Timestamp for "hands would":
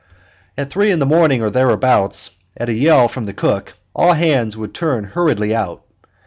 4.13-4.73